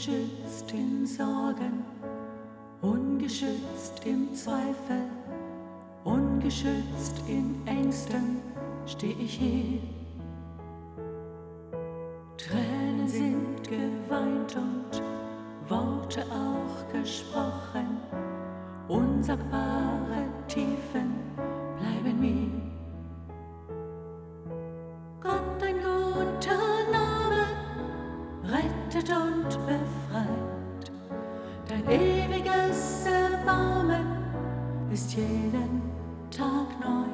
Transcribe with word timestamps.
ungeschützt 0.00 0.72
in 0.72 1.06
Sorgen, 1.06 1.84
ungeschützt 2.80 4.00
im 4.06 4.32
Zweifel, 4.34 5.02
ungeschützt 6.04 7.22
in 7.28 7.60
Ängsten 7.66 8.40
steh 8.86 9.14
ich 9.20 9.34
hier. 9.34 9.78
Tränen 12.38 13.08
sind 13.08 13.62
geweint 13.62 14.56
und 14.56 15.02
Worte 15.68 16.24
auch 16.30 16.92
gesprochen, 16.92 17.98
unsagbare 18.88 20.24
Tiefen 20.48 21.29
befreit. 29.70 30.90
Dein 31.68 31.88
ewiges 31.88 33.06
Erbarmen 33.06 34.06
ist 34.90 35.14
jeden 35.14 35.82
Tag 36.30 36.68
neu. 36.80 37.06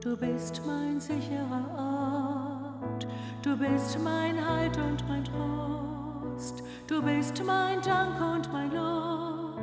Du 0.00 0.16
bist 0.16 0.62
mein 0.66 1.00
sicherer 1.00 1.66
Ort, 1.76 3.06
du 3.42 3.56
bist 3.56 3.98
mein 4.02 4.36
Halt 4.48 4.76
und 4.78 5.06
mein 5.08 5.24
Trost, 5.24 6.62
du 6.86 7.02
bist 7.02 7.42
mein 7.44 7.82
Dank 7.82 8.20
und 8.20 8.52
mein 8.52 8.70
Lob, 8.72 9.60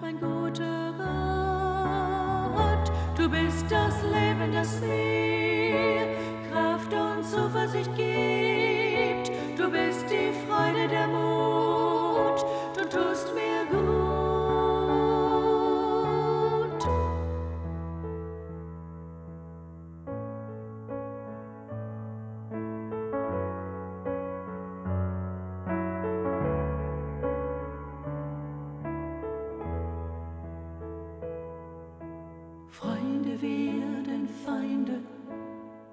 mein 0.00 0.18
guter 0.18 0.92
Gott. 0.98 2.92
Du 3.16 3.28
bist 3.28 3.66
das 3.70 4.02
Leben, 4.02 4.52
das 4.52 4.80
mir 4.80 6.06
Kraft 6.50 6.92
und 6.92 7.24
Zuversicht 7.24 7.94
gibt. 7.94 8.45
Freunde 32.68 33.40
werden 33.40 34.28
Feinde, 34.44 35.00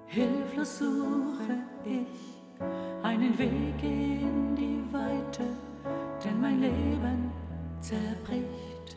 hilflos 0.06 0.78
suche 0.78 1.58
ich 1.84 2.33
einen 3.24 3.38
Weg 3.38 3.82
in 3.82 4.54
die 4.54 4.84
Weite, 4.92 5.44
denn 6.22 6.40
mein 6.40 6.60
Leben 6.60 7.32
zerbricht. 7.80 8.96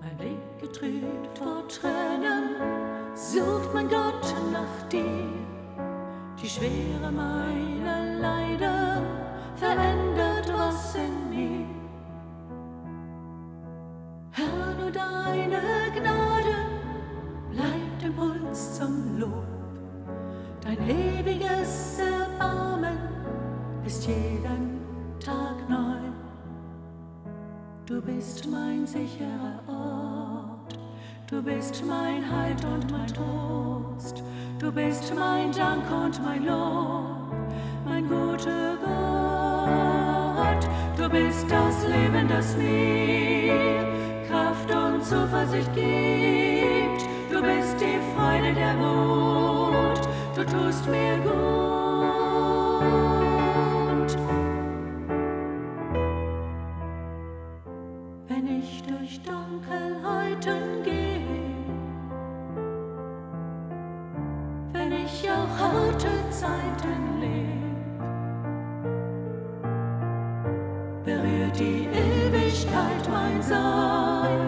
Mein 0.00 0.16
Blick 0.16 0.60
getrübt 0.60 1.36
vor 1.36 1.66
Tränen, 1.66 2.54
sucht 3.14 3.74
mein 3.74 3.88
Gott 3.88 4.34
nach 4.52 4.88
dir. 4.88 5.28
Die 6.40 6.48
Schwere 6.48 7.10
meiner 7.10 8.20
Leiden 8.20 9.04
verändert 9.56 10.52
was 10.56 10.94
in 10.94 11.30
mir. 11.30 11.66
Herr, 14.30 14.74
nur 14.80 14.90
deine 14.92 15.60
Gnade 15.96 16.56
bleibt 17.50 18.02
im 18.04 18.14
Puls 18.14 18.76
zum 18.76 19.18
Lob. 19.18 19.46
Dein 20.60 20.78
ewiges 20.88 22.00
ist 23.98 24.06
jeden 24.06 24.80
Tag 25.18 25.68
neu. 25.68 25.98
Du 27.86 28.00
bist 28.00 28.46
mein 28.48 28.86
sicherer 28.86 29.60
Ort, 29.66 30.78
du 31.28 31.42
bist 31.42 31.82
mein 31.84 32.22
Halt 32.30 32.64
und 32.64 32.90
mein 32.92 33.08
Trost, 33.08 34.22
du 34.60 34.70
bist 34.70 35.12
mein 35.14 35.50
Dank 35.50 35.82
und 35.90 36.22
mein 36.22 36.44
Lob, 36.44 37.34
mein 37.84 38.08
guter 38.08 38.76
Gott. 38.84 40.68
Du 40.96 41.08
bist 41.08 41.46
das 41.50 41.88
Leben, 41.88 42.28
das 42.28 42.56
mir 42.56 43.84
Kraft 44.28 44.70
und 44.70 45.04
Zuversicht 45.04 45.74
gibt. 45.74 47.02
Du 47.32 47.42
bist 47.42 47.80
die 47.80 47.98
Freude, 48.14 48.52
der 48.54 48.74
Mut, 48.74 50.00
du 50.36 50.44
tust 50.44 50.86
mir 50.86 51.18
gut. 51.18 51.67
Durch 58.86 59.20
Dunkelheiten 59.22 60.82
gehe, 60.84 61.20
wenn 64.72 64.92
ich 64.92 65.28
auch 65.30 65.58
harte 65.58 66.08
Zeiten 66.30 67.20
lebe, 67.20 67.58
berührt 71.04 71.58
die 71.58 71.88
Ewigkeit 71.88 73.08
mein 73.10 73.42
Sein. 73.42 74.38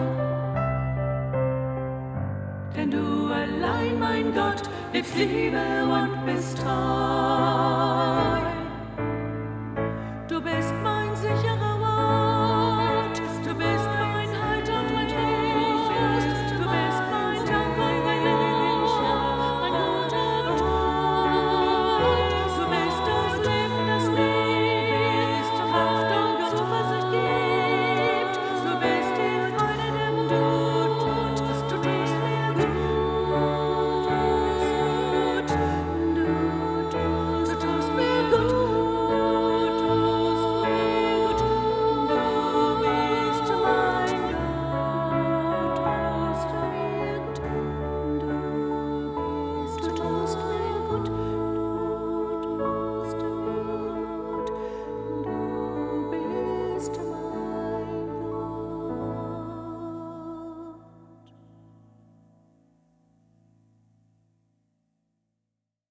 Denn 2.75 2.91
du 2.91 3.33
allein, 3.33 3.99
mein 3.99 4.33
Gott, 4.33 4.63
lebst 4.93 5.17
Liebe 5.17 5.83
und 5.83 6.25
bist 6.25 6.57
treu. 6.59 8.00